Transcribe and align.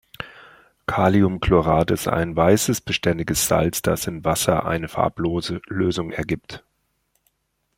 Kaliumchlorat 0.87 1.91
ist 1.91 2.07
ein 2.07 2.35
weißes 2.35 2.81
beständiges 2.81 3.45
Salz, 3.47 3.83
das 3.83 4.07
in 4.07 4.25
Wasser 4.25 4.65
eine 4.65 4.87
farblose 4.87 5.61
Lösung 5.67 6.09
ergibt. 6.11 6.63